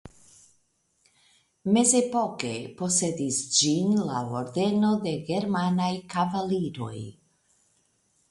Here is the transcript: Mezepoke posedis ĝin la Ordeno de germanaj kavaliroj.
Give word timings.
Mezepoke 1.75 2.53
posedis 2.79 3.37
ĝin 3.57 3.93
la 4.07 4.23
Ordeno 4.39 4.91
de 5.05 5.13
germanaj 5.29 5.93
kavaliroj. 6.15 6.97